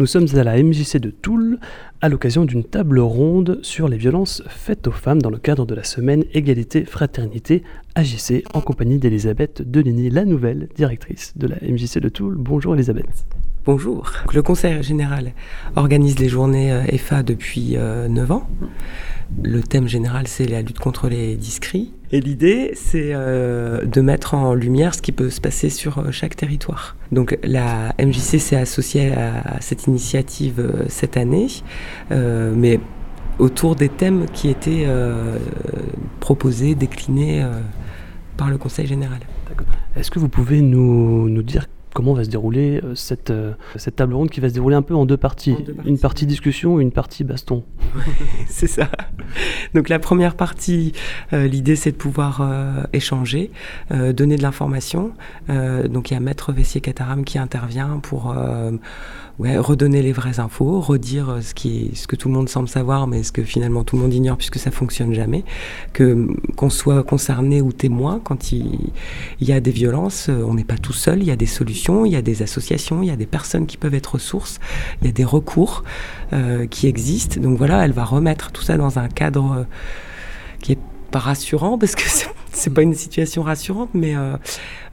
[0.00, 1.60] Nous sommes à la MJC de Toul
[2.00, 5.74] à l'occasion d'une table ronde sur les violences faites aux femmes dans le cadre de
[5.74, 7.62] la semaine Égalité Fraternité
[7.94, 12.34] AJC en compagnie d'Elisabeth Deligny, la nouvelle directrice de la MJC de Toul.
[12.36, 13.24] Bonjour Elisabeth.
[13.66, 14.10] Bonjour.
[14.34, 15.32] Le Conseil général
[15.74, 18.46] organise les journées EFA depuis 9 euh, ans.
[19.42, 21.92] Le thème général, c'est la lutte contre les discrits.
[22.12, 26.10] Et l'idée, c'est euh, de mettre en lumière ce qui peut se passer sur euh,
[26.10, 26.94] chaque territoire.
[27.10, 31.46] Donc la MJC s'est associée à, cette initiative euh, cette année,
[32.10, 32.78] mais
[33.38, 34.86] autour des thèmes qui étaient
[36.20, 37.44] proposés, déclinés
[38.36, 39.18] par le Conseil général.
[39.96, 43.96] Est-ce que vous pouvez nous, nous dire comment va se dérouler euh, cette, euh, cette
[43.96, 45.56] table ronde qui va se dérouler un peu en deux parties.
[45.86, 47.62] Une partie discussion et une partie baston.
[48.48, 48.90] c'est ça.
[49.72, 50.92] Donc la première partie,
[51.32, 52.42] euh, l'idée c'est de pouvoir
[52.92, 53.50] échanger,
[53.90, 55.12] donner de l'information.
[55.48, 58.34] donc il y a Maître Vessier-Cataram qui intervient pour
[59.38, 63.06] ouais, redonner les vraies infos, redire ce, qui ce que tout le monde semble savoir,
[63.06, 65.44] mais ce que finalement tout le monde ignore puisque ça fonctionne jamais.
[65.92, 66.26] Que
[66.56, 68.90] qu'on soit concerné ou témoin quand il,
[69.40, 71.20] il y a des violences, on n'est pas tout seul.
[71.20, 73.66] Il y a des solutions, il y a des associations, il y a des personnes
[73.66, 74.58] qui peuvent être ressources,
[75.00, 75.84] il y a des recours
[76.32, 77.40] euh, qui existent.
[77.40, 79.64] Donc voilà, elle va remettre tout ça dans un cadre euh,
[80.60, 80.78] qui est
[81.10, 82.08] pas rassurant parce que
[82.54, 84.36] c'est pas une situation rassurante, mais euh,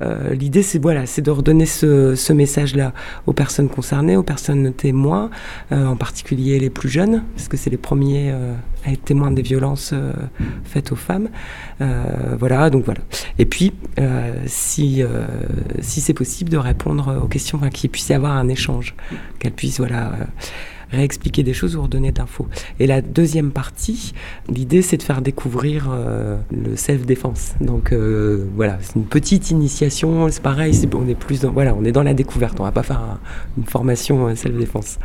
[0.02, 2.94] euh, l'idée c'est voilà, c'est de redonner ce, message-là
[3.28, 5.30] aux personnes concernées, aux personnes témoins,
[5.72, 8.34] euh, en particulier les plus jeunes, parce que c'est les premiers
[8.86, 9.94] à être témoins des violences
[10.64, 11.30] faites aux femmes.
[12.40, 13.02] voilà, donc voilà.
[13.38, 13.74] Et puis,
[14.46, 15.04] si
[15.82, 18.96] si c'est possible, de répondre aux questions, qu'il puisse y avoir un échange,
[19.40, 20.12] qu'elle puisse voilà
[20.92, 22.48] réexpliquer des choses ou redonner d'infos.
[22.80, 24.14] Et la deuxième partie,
[24.50, 27.56] l'idée c'est de faire découvrir euh, le self-défense.
[27.62, 31.84] Donc euh, voilà, c'est une petite initiation, c'est pareil, on est plus dans, voilà, on
[31.84, 33.20] est dans la découverte, on va pas faire
[33.58, 35.00] une formation euh, self-défense.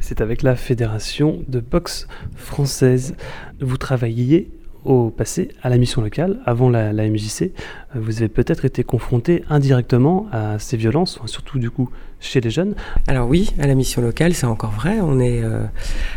[0.00, 3.14] C'est avec la Fédération de boxe française.
[3.60, 4.50] Vous travaillez
[4.84, 7.52] au passé à la mission locale, avant la, MJC,
[7.94, 12.74] vous avez peut-être été confronté indirectement à ces violences, surtout du coup chez les jeunes
[13.06, 14.98] Alors oui, à la mission locale, c'est encore vrai.
[15.00, 15.64] On est, euh,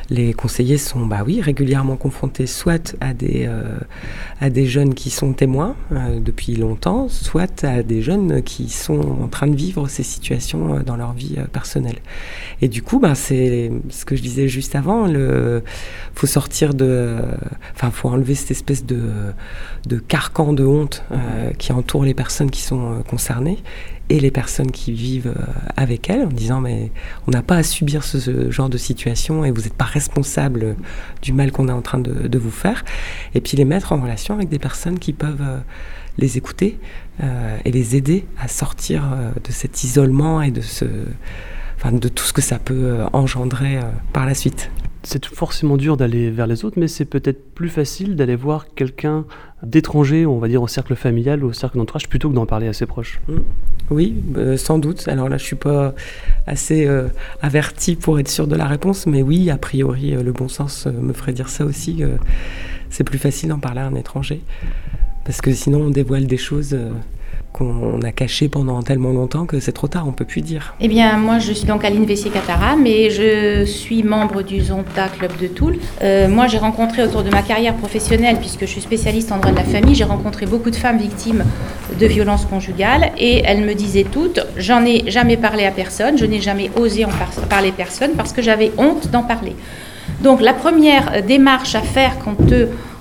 [0.10, 3.78] les conseillers sont, bah oui, régulièrement confrontés soit à des, euh,
[4.42, 9.00] à des jeunes qui sont témoins euh, depuis longtemps, soit à des jeunes qui sont
[9.24, 12.00] en train de vivre ces situations dans leur vie personnelle.
[12.62, 15.08] Et du coup, bah, c'est ce que je disais juste avant.
[15.08, 15.64] Le,
[16.16, 17.18] faut sortir de,
[17.74, 19.02] enfin, faut enlever cette espèce de,
[19.88, 21.04] de carcan de honte
[21.58, 23.60] qui entoure les personnes qui sont concernées
[24.10, 25.46] et les personnes qui vivent euh,
[25.78, 26.92] avec elles en disant mais
[27.28, 30.76] on n'a pas à subir ce, genre de situation et vous n'êtes pas responsable
[31.22, 32.84] du mal qu'on est en train de, vous faire.
[33.36, 35.60] Et puis les mettre en relation avec des personnes qui peuvent euh,
[36.18, 36.80] les écouter
[37.24, 39.04] euh, et les aider à sortir
[39.44, 40.86] de cet isolement et de ce
[41.78, 43.80] enfin de tout ce que ça peut engendrer
[44.14, 44.70] par la suite
[45.04, 49.26] c'est forcément dur d'aller vers les autres, mais c'est peut-être plus facile d'aller voir quelqu'un
[49.62, 52.68] d'étranger, on va dire au cercle familial ou au cercle d'entourage, plutôt que d'en parler
[52.68, 53.20] à ses proches.
[53.28, 53.38] Mmh.
[53.92, 55.08] Oui, euh, sans doute.
[55.08, 55.94] Alors là, je suis pas
[56.48, 57.08] assez euh,
[57.42, 60.86] averti pour être sûr de la réponse, mais oui, a priori, euh, le bon sens
[60.86, 62.04] me ferait dire ça aussi.
[62.90, 64.42] c'est plus facile d'en parler à un étranger,
[65.26, 66.78] parce que sinon, on dévoile des choses
[67.54, 70.74] qu'on a caché pendant tellement longtemps que c'est trop tard, on peut plus dire.
[70.82, 75.32] Eh bien, moi, je suis donc Aline Vessier-Catara, mais je suis membre du Zonta Club
[75.40, 75.78] de Toul.
[76.02, 79.52] Euh, moi, j'ai rencontré autour de ma carrière professionnelle, puisque je suis spécialiste en droit
[79.52, 81.46] de la famille, j'ai rencontré beaucoup de femmes victimes
[82.00, 86.26] de violences conjugales et elles me disaient toutes, j'en ai jamais parlé à personne, je
[86.26, 87.10] n'ai jamais osé en
[87.50, 89.56] parler à personne parce que j'avais honte d'en parler.
[90.22, 92.52] Donc, la première démarche à faire quand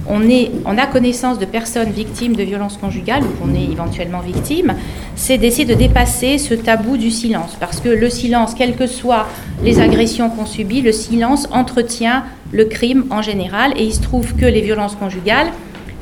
[0.09, 4.75] on, a connaissance de personnes victimes de violences conjugales ou qu'on est éventuellement victime,
[5.15, 7.57] c'est d'essayer de dépasser ce tabou du silence.
[7.59, 9.27] Parce que le silence, quelles que soient
[9.63, 13.73] les agressions qu'on subit, le silence entretient le crime en général.
[13.77, 15.49] Et il se trouve que les violences conjugales,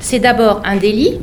[0.00, 1.18] c'est d'abord un délit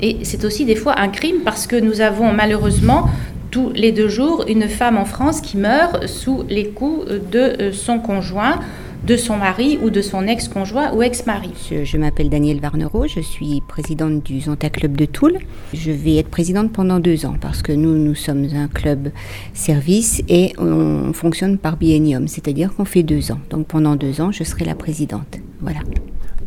[0.00, 3.08] et c'est aussi des fois un crime parce que nous avons malheureusement
[3.50, 7.98] tous les deux jours une femme en France qui meurt sous les coups de son
[7.98, 8.60] conjoint
[9.06, 11.50] de son mari ou de son ex-conjoint ou ex-mari.
[11.70, 15.38] Je, m'appelle Danielle Varnero, je suis présidente du Zonta Club de Toul.
[15.72, 19.10] Je vais être présidente pendant deux ans parce que nous, nous sommes un club
[19.54, 23.40] service et on fonctionne par biennium, c'est-à-dire qu'on fait deux ans.
[23.50, 25.38] Donc pendant deux ans, je serai la présidente.
[25.60, 25.80] Voilà.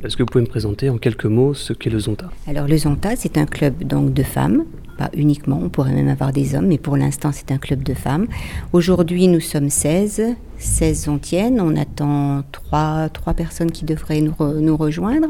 [0.04, 2.78] Est-ce que vous pouvez me présenter en quelques mots ce qu'est le Zonta Alors le
[2.78, 4.66] Zonta, c'est un club donc de femmes
[4.98, 7.94] pas uniquement, on pourrait même avoir des hommes, mais pour l'instant c'est un club de
[7.94, 8.28] femmes.
[8.74, 11.60] Aujourd'hui nous sommes 16, 16 tiennent.
[11.60, 15.28] on attend 3, 3 personnes qui devraient nous, nous rejoindre.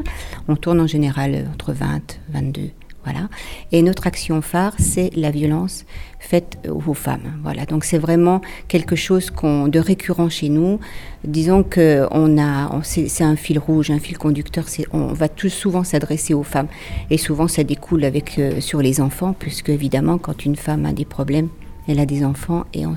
[0.48, 2.70] On tourne en général entre 20, 22
[3.04, 3.28] Voilà.
[3.72, 5.84] Et notre action phare, c'est la violence
[6.20, 7.40] faite aux femmes.
[7.42, 7.66] Voilà.
[7.66, 10.78] Donc c'est vraiment quelque chose de récurrent chez nous.
[11.24, 12.06] Disons que
[12.38, 14.66] a, c'est un fil rouge, un fil conducteur.
[14.92, 16.68] On va tout souvent s'adresser aux femmes,
[17.10, 20.92] et souvent ça découle avec euh, sur les enfants, puisque évidemment quand une femme a
[20.92, 21.48] des problèmes,
[21.88, 22.94] elle a des enfants et on,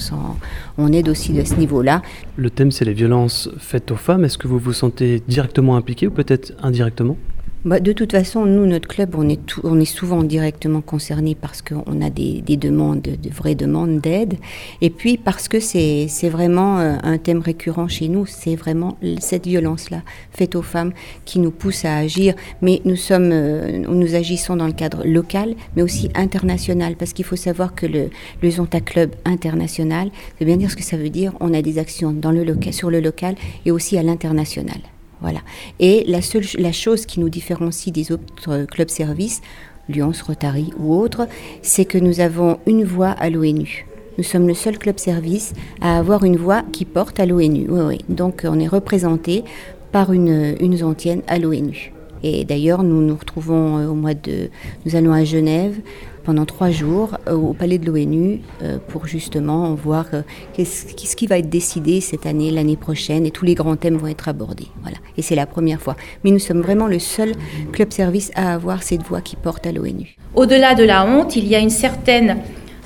[0.78, 2.02] on aide aussi de ce niveau-là.
[2.36, 4.26] Le thème, c'est les violences faites aux femmes.
[4.26, 7.18] Est-ce que vous vous sentez directement impliqué ou peut-être indirectement?
[7.66, 11.64] Bah, de toute façon, nous, notre club, on est, on est souvent directement concerné parce
[11.64, 14.36] qu'on a des, demandes, de vraies demandes d'aide.
[14.82, 19.48] Et puis parce que c'est vraiment euh, un thème récurrent chez nous, c'est vraiment cette
[19.48, 20.92] violence-là faite aux femmes
[21.26, 22.36] qui nous pousse à agir.
[22.62, 26.96] Mais nous, sommes, euh, nous agissons dans le cadre local, mais aussi international.
[26.96, 28.10] Parce qu'il faut savoir que le,
[28.44, 31.34] le Zonta Club international, c'est bien dire ce que ça veut dire.
[31.40, 33.34] On a des actions dans le local, sur le local
[33.66, 34.78] et aussi à l'international.
[35.80, 39.42] Et la chose qui nous différencie des autres clubs services,
[39.90, 41.28] Lyons, Rotary ou autres,
[41.62, 43.86] c'est que nous avons une voix à l'ONU.
[44.18, 47.68] Nous sommes le seul club service à avoir une voix qui porte à l'ONU.
[48.08, 49.44] Donc on est représenté
[49.92, 50.96] par une, une
[51.28, 51.92] à l'ONU.
[52.24, 54.50] Et d'ailleurs, nous nous retrouvons euh, au mois de...
[54.86, 55.76] Nous allons à Genève
[56.26, 60.24] pendant trois jours euh, au palais de l'ONU euh, pour justement voir euh,
[60.58, 64.08] ce qui va être décidé cette année, l'année prochaine, et tous les grands thèmes vont
[64.08, 64.68] être abordés.
[64.82, 64.98] Voilà.
[65.18, 65.96] Et c'est la première fois.
[66.24, 67.32] Mais nous sommes vraiment le seul
[67.72, 70.18] club service à avoir cette voix qui porte à l'ONU.
[70.34, 72.38] Au-delà de la honte, il y a une certaine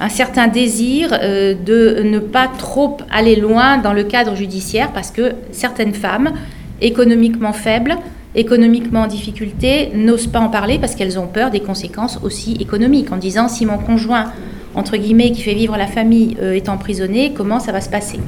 [0.01, 5.33] un certain désir de ne pas trop aller loin dans le cadre judiciaire parce que
[5.51, 6.31] certaines femmes,
[6.79, 7.97] économiquement faibles,
[8.35, 13.11] économiquement en difficulté n'osent pas en parler parce qu'elles ont peur des conséquences aussi économiques,
[13.11, 14.31] en disant si mon conjoint,
[14.75, 18.19] entre guillemets, qui fait vivre la famille, euh, est emprisonné, comment ça va se passer?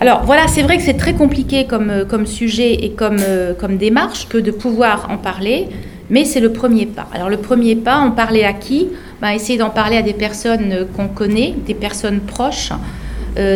[0.00, 3.54] Alors voilà, c'est vrai que c'est très compliqué comme, euh, comme sujet et comme, euh,
[3.54, 5.68] comme démarche que de pouvoir en parler,
[6.10, 7.08] mais c'est le premier pas.
[7.14, 8.88] Alors le premier pas, en parler à qui?
[9.22, 12.72] Ben, Essayer d'en parler à des personnes qu'on connaît, des personnes proches.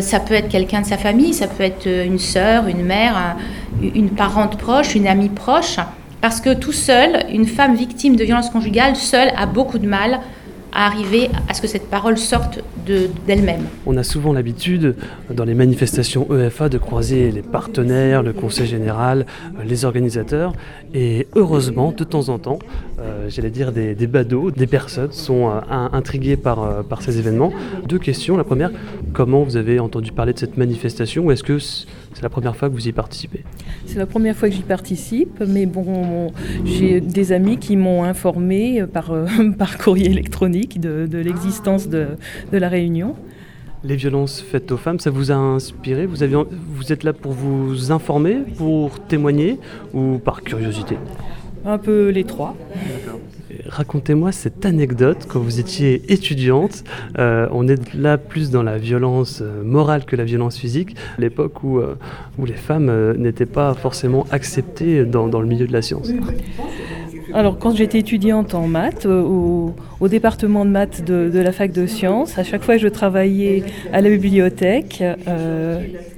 [0.01, 3.37] ça peut être quelqu'un de sa famille, ça peut être une sœur, une mère,
[3.83, 5.79] une parente proche, une amie proche,
[6.21, 10.21] parce que tout seul, une femme victime de violence conjugale, seule, a beaucoup de mal
[10.73, 12.61] à arriver à ce que cette parole sorte
[13.27, 13.67] d'elle-même.
[13.87, 14.97] On a souvent l'habitude,
[15.31, 19.27] dans les manifestations EFA, de croiser les partenaires, le conseil général,
[19.59, 20.53] euh, les organisateurs,
[20.95, 22.59] et heureusement, de temps en temps,
[23.01, 25.61] euh, j'allais dire des, des, badauds, des personnes sont euh,
[25.93, 27.53] intriguées par, par ces événements.
[27.87, 28.37] Deux questions.
[28.37, 28.71] La première,
[29.13, 32.69] comment vous avez entendu parler de cette manifestation, ou est-ce que c'est la première fois
[32.69, 33.45] que vous y participez?
[33.87, 36.33] C'est la première fois que j'y participe, mais bon,
[36.65, 39.27] j'ai des amis qui m'ont informé par, euh,
[39.59, 42.09] par courrier électronique de, l'existence de,
[42.53, 43.15] de, la réunion.
[43.85, 46.07] Les violences faites aux femmes, ça vous a inspiré?
[46.07, 49.59] Vous, avez, vous êtes là pour vous informer, pour témoigner
[49.95, 50.97] ou par curiosité?
[51.69, 52.57] Un peu les trois.
[53.67, 56.83] Racontez-moi cette anecdote quand vous étiez étudiante.
[57.19, 61.63] Euh, on est là plus dans la violence euh, morale que la violence physique, l'époque
[61.63, 61.99] où, euh,
[62.39, 66.11] où les femmes n'étaient pas forcément acceptées dans, le milieu de la science.
[67.35, 69.75] Alors, quand j'étais étudiante en maths, au,
[70.09, 74.01] département de maths de, la fac de sciences, à chaque fois que je travaillais à
[74.01, 75.03] la bibliothèque,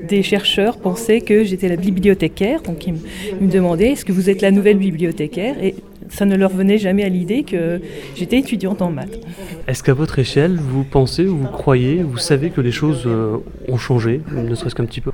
[0.08, 2.62] des chercheurs pensaient que j'étais la bibliothécaire.
[2.62, 2.94] Donc, ils,
[3.40, 5.56] me demandaient est-ce que vous êtes la nouvelle bibliothécaire?
[5.62, 5.74] Et
[6.10, 7.80] ça ne leur venait jamais à l'idée que
[8.14, 9.18] j'étais étudiante en maths.
[9.66, 13.38] Est-ce qu'à votre échelle, vous pensez ou vous croyez, vous savez que les choses euh,
[13.68, 15.12] ont changé, ne serait-ce qu'un petit peu?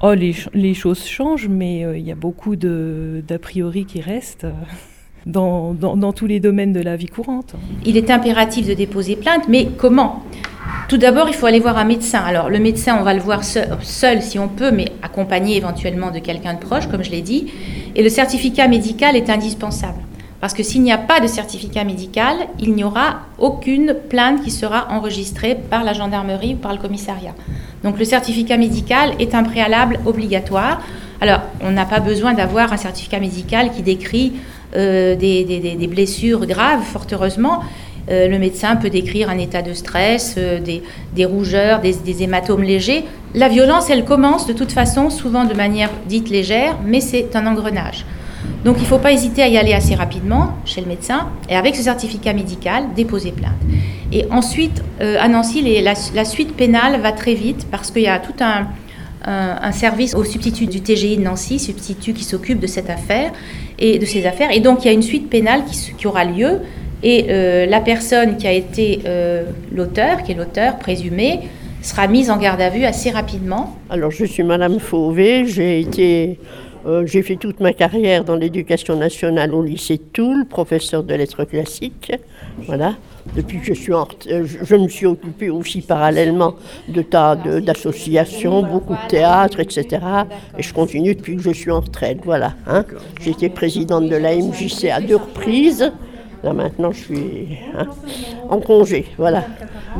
[0.00, 4.46] Oh, les, les, choses changent, mais euh, il y a beaucoup d'a priori qui restent.
[5.26, 7.54] Dans, tous les domaines de la vie courante.
[7.84, 10.22] Il est impératif de déposer plainte, mais comment?
[10.88, 12.20] Tout d'abord, il faut aller voir un médecin.
[12.20, 16.18] Alors, le médecin, on va le voir seul si on peut, mais accompagné éventuellement de
[16.18, 17.52] quelqu'un de proche, comme je l'ai dit.
[17.94, 20.00] Et le certificat médical est indispensable.
[20.42, 24.50] Parce que s'il n'y a pas de certificat médical, il n'y aura aucune plainte qui
[24.50, 27.32] sera enregistrée par la gendarmerie ou par le commissariat.
[27.84, 30.82] Donc le certificat médical est un préalable obligatoire.
[31.20, 34.32] Alors, on n'a pas besoin d'avoir un certificat médical qui décrit
[34.74, 37.60] euh, des, blessures graves, fort heureusement.
[38.10, 43.04] Euh, le médecin peut décrire un état de stress, euh, des, rougeurs, des, hématomes légers.
[43.34, 47.46] La violence, elle commence de toute façon, souvent de manière dite légère, mais c'est un
[47.46, 48.04] engrenage.
[48.64, 51.54] Donc il ne faut pas hésiter à y aller assez rapidement chez le médecin et
[51.54, 53.52] avec ce certificat médical, déposer plainte.
[54.10, 58.34] Et ensuite, à Nancy, la, suite pénale va très vite parce qu'il y a tout
[58.40, 58.66] un,
[59.72, 63.32] service au substitut du TGI de Nancy, substitut qui s'occupe de cette affaire
[63.78, 64.50] et de ces affaires.
[64.50, 66.60] Et donc il y a une suite pénale qui, aura lieu
[67.02, 71.40] et euh, la personne qui a été euh, l'auteur, qui est l'auteur présumé,
[71.82, 73.76] sera mise en garde à vue assez rapidement.
[73.90, 76.38] Alors je suis Madame Fauvé, j'ai été
[76.84, 81.14] Euh, j'ai fait toute ma carrière dans l'éducation nationale au lycée de Toul, professeur de
[81.14, 82.12] lettres classiques.
[82.66, 82.94] Voilà.
[83.36, 86.56] Depuis je suis en euh, je me suis occupée aussi parallèlement
[86.88, 90.04] de tas d'associations, beaucoup de théâtre, etc.
[90.58, 92.18] Et je continue depuis que je suis en retraite.
[92.24, 92.54] Voilà.
[92.66, 92.84] Hein.
[93.24, 95.92] Été présidente de la MJC à deux reprises.
[96.42, 97.86] Là maintenant, je suis hein,
[98.48, 99.06] en congé.
[99.16, 99.44] Voilà.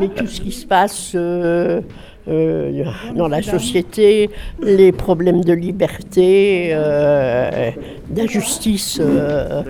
[0.01, 1.13] Mais tout ce qui se passe.
[1.15, 1.81] Euh,
[2.29, 2.85] euh,
[3.17, 4.31] dans la société,
[4.63, 7.71] les problèmes de liberté, euh,
[8.09, 9.63] d'injustice euh,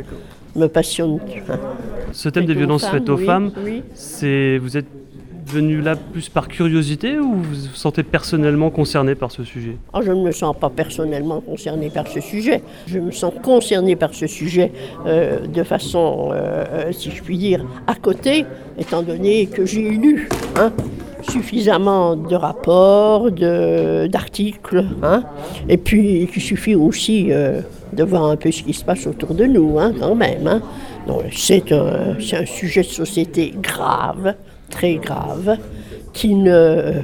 [0.54, 1.20] me passionnent.
[2.12, 3.52] Ce thème des violences faites aux femmes,
[3.94, 4.86] c'est vous êtes
[5.46, 9.76] venu là plus par curiosité ou vous vous sentez personnellement concerné par ce sujet?
[9.92, 12.62] Ah, Je ne me sens pas personnellement concerné par ce sujet.
[12.86, 14.72] Je me sens concerné par ce sujet
[15.06, 16.32] de façon,
[16.92, 18.44] si je puis dire, à côté,
[18.78, 20.28] étant donné que j'ai lu.
[20.56, 20.70] Hein,
[21.22, 25.22] suffisamment de rapports, d'articles, hein,
[25.68, 27.60] et puis il suffit aussi euh,
[27.92, 30.46] de voir un peu ce qui se passe autour de nous, hein, quand même.
[30.46, 30.60] Hein.
[31.32, 34.34] C'est un, un, sujet de société grave,
[34.70, 35.56] très grave,
[36.12, 37.02] qui ne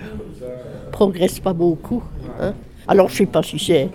[0.92, 2.02] progresse pas beaucoup.
[2.40, 2.52] Hein.
[2.86, 3.88] Alors je ne sais pas si c'est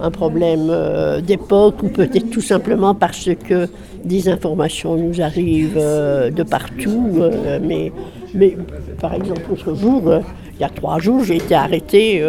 [0.00, 3.68] un problème euh, d'époque ou peut-être tout simplement parce que
[4.04, 7.22] des informations nous arrivent euh, de partout.
[7.62, 7.92] mais,
[8.34, 8.56] mais
[9.00, 10.20] par exemple, l'autre jour, euh,
[10.54, 12.22] il y a trois jours, j'ai été arrêté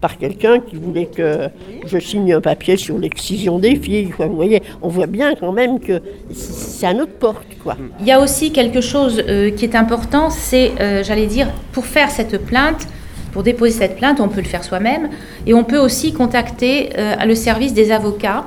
[0.00, 1.48] par quelqu'un qui voulait que
[1.86, 4.10] je signe un papier sur l'excision des filles.
[4.18, 6.02] Vous voyez, on voit bien quand même que
[6.32, 7.46] c'est à notre porte.
[7.62, 7.76] Quoi.
[8.00, 9.22] Il y a aussi quelque chose
[9.56, 10.72] qui est important, c'est,
[11.04, 12.88] j'allais dire, pour faire cette plainte,
[13.32, 15.10] pour déposer cette plainte, on peut le faire soi-même
[15.46, 18.44] et on peut aussi contacter euh, le service des avocats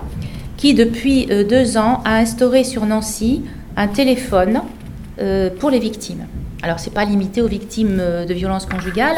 [0.58, 3.44] qui, depuis euh, deux ans, a instauré sur Nancy
[3.78, 4.62] un téléphone
[5.20, 6.26] euh, pour les victimes.
[6.64, 9.18] Alors, ce n'est pas limité aux victimes de violences conjugales,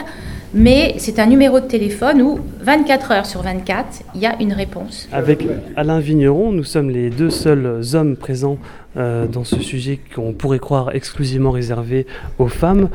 [0.54, 4.54] mais c'est un numéro de téléphone où 24 heures sur 24, il y a une
[4.54, 5.10] réponse.
[5.12, 5.46] Avec
[5.76, 8.58] Alain Vigneron, nous sommes les deux seuls hommes présents
[8.96, 12.06] dans ce sujet qu'on pourrait croire exclusivement réservé
[12.38, 12.90] aux femmes.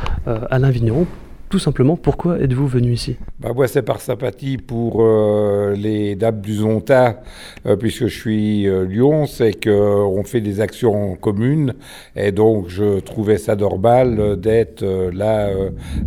[0.51, 1.07] Alain Vigneron,
[1.49, 3.17] tout simplement, pourquoi êtes-vous venu ici?
[3.41, 7.23] Bah Moi, c'est par sympathie pour euh, les dames du Zonta,
[7.67, 11.75] euh, puisque je suis euh, Lyon, c'est qu'on fait des actions communes,
[12.17, 15.51] et donc je trouvais ça normal d'être là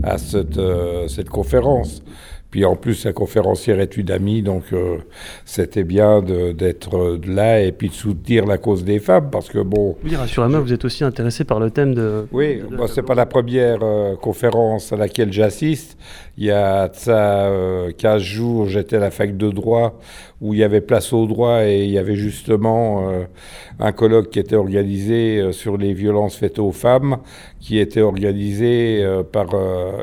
[0.03, 0.59] à cette,
[1.07, 2.03] cette conférence.
[2.51, 4.97] Puis en plus, la conférencière est une amie, donc euh,
[5.45, 9.95] c'était bien d'être là et puis de soutenir la cause des femmes, parce que bon...
[10.03, 12.27] Oui, rassurez-moi, vous êtes aussi intéressé par le thème de...
[12.33, 15.97] Oui, ce c'est pas la première euh, conférence à laquelle j'assiste.
[16.37, 17.49] Il y a ça
[17.97, 19.97] 15 euh, jours, j'étais à la fac de droit
[20.41, 23.25] où il y avait place au droit et il y avait justement euh,
[23.79, 27.17] un colloque qui était organisé euh, sur les violences faites aux femmes,
[27.59, 29.49] qui était organisé par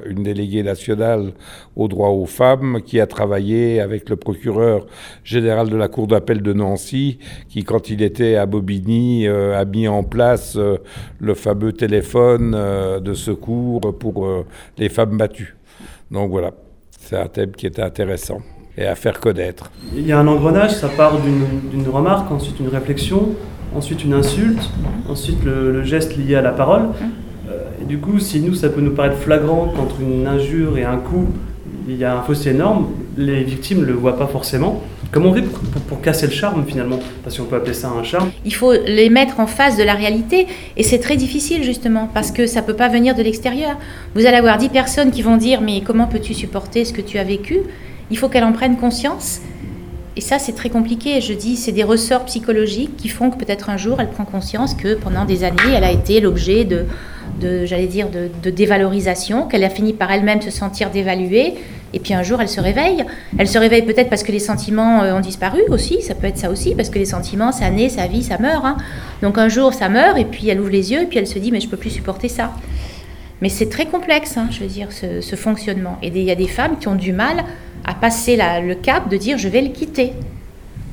[0.06, 1.32] une déléguée nationale
[1.74, 4.86] aux droits aux femmes, qui a travaillé avec le procureur
[5.24, 7.18] général de la Cour d'appel de Nancy,
[7.48, 10.56] qui quand il était à Bobigny a mis en place
[11.18, 12.52] le fameux téléphone
[13.00, 14.44] de secours pour
[14.78, 15.56] les femmes battues.
[16.12, 16.52] Donc voilà,
[16.90, 18.40] c'est un thème qui était intéressant
[18.78, 19.70] et à faire connaître.
[19.94, 23.30] Il y a un engrenage, ça part d'une remarque, ensuite une réflexion,
[23.74, 24.70] ensuite une insulte,
[25.08, 26.82] ensuite le, geste lié à la parole.
[27.50, 30.84] Euh, et du coup, si nous, ça peut nous paraître flagrant qu'entre une injure et
[30.84, 31.26] un coup,
[31.88, 34.82] il y a un fossé énorme, les victimes ne le voient pas forcément.
[35.10, 35.42] Comment on fait
[35.88, 36.98] pour, casser le charme finalement?
[37.24, 38.30] Parce qu'on peut appeler ça un charme.
[38.44, 42.30] Il faut les mettre en face de la réalité et c'est très difficile justement parce
[42.30, 43.78] que ça ne peut pas venir de l'extérieur.
[44.14, 47.16] Vous allez avoir dix personnes qui vont dire mais comment peux-tu supporter ce que tu
[47.16, 47.60] as vécu?
[48.10, 49.40] Il faut qu'elle en prenne conscience
[50.16, 51.20] et ça c'est très compliqué.
[51.20, 54.74] Je dis c'est des ressorts psychologiques qui font que peut-être un jour elle prend conscience
[54.74, 56.86] que pendant des années elle a été l'objet de,
[57.66, 61.54] j'allais dire de, de dévalorisation, qu'elle a fini par elle-même se sentir dévaluée
[61.94, 63.04] et puis un jour, elle se réveille.
[63.38, 66.02] Elle se réveille peut-être parce que les sentiments euh, ont disparu aussi.
[66.02, 68.64] Ça peut être ça aussi, parce que les sentiments, ça naît, ça vit, ça meurt.
[68.64, 68.76] Hein.
[69.22, 71.38] Donc un jour, ça meurt, et puis elle ouvre les yeux, et puis elle se
[71.38, 72.52] dit, mais je peux plus supporter ça.
[73.40, 75.98] Mais c'est très complexe, hein, je veux dire, ce, fonctionnement.
[76.02, 77.44] Et il y a des femmes qui ont du mal
[77.84, 80.12] à passer le cap de dire, je vais le quitter.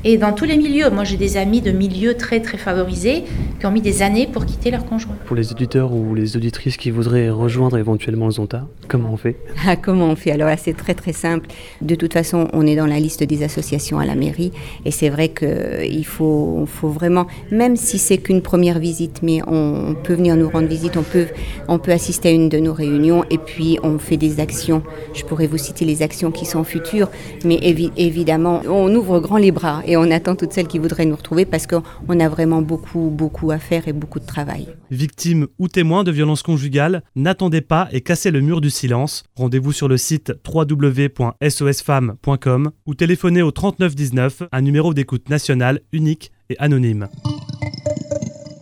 [0.03, 3.23] Et dans tous les milieux, moi j'ai des amis de milieux très très favorisés
[3.59, 5.15] qui ont mis des années pour quitter leur conjoint.
[5.25, 9.37] Pour les auditeurs ou les auditrices qui voudraient rejoindre éventuellement le Zonta, comment on fait?
[9.65, 10.31] Ah, Comment on fait?
[10.31, 11.47] Alors là c'est très très simple.
[11.81, 14.51] De toute façon, on est dans la liste des associations à la mairie
[14.85, 19.95] et c'est vrai qu'il faut, faut vraiment, même si c'est qu'une première visite, mais on,
[20.03, 21.27] peut venir nous rendre visite, on peut,
[21.67, 24.83] on peut assister à une de nos réunions et puis on fait des actions.
[25.13, 27.09] Je pourrais vous citer les actions qui sont futures,
[27.43, 27.59] mais
[27.97, 31.45] évidemment, on ouvre grand les bras et on attend toutes celles qui voudraient nous retrouver
[31.45, 34.67] parce qu'on a vraiment beaucoup, beaucoup à faire et beaucoup de travail.
[34.91, 39.23] Victime ou témoin de violences conjugales, n'attendez pas et cassez le mur du silence.
[39.35, 46.57] Rendez-vous sur le site www.sosfemmes.com ou téléphonez au 3919, un numéro d'écoute national unique et
[46.59, 47.07] anonyme.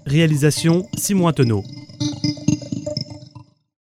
[0.05, 1.63] Réalisation Simon Antenot.